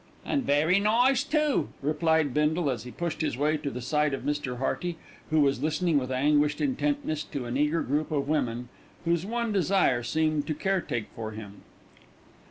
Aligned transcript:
"An' 0.25 0.41
very 0.41 0.79
nice, 0.79 1.23
too," 1.23 1.69
replied 1.79 2.33
Bindle, 2.33 2.71
as 2.71 2.85
he 2.85 2.89
pushed 2.91 3.21
his 3.21 3.37
way 3.37 3.55
to 3.57 3.69
the 3.69 3.83
side 3.83 4.15
of 4.15 4.23
Mr. 4.23 4.57
Hearty, 4.57 4.97
who 5.29 5.41
was 5.41 5.61
listening 5.61 5.99
with 5.99 6.11
anguished 6.11 6.59
intentness 6.59 7.23
to 7.25 7.45
an 7.45 7.55
eager 7.55 7.83
group 7.83 8.09
of 8.09 8.27
women 8.27 8.69
whose 9.05 9.27
one 9.27 9.51
desire 9.51 10.01
seemed 10.01 10.47
to 10.47 10.55
caretake 10.55 11.09
for 11.15 11.29
him. 11.33 11.61